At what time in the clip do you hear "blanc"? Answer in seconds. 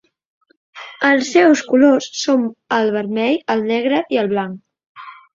4.33-5.05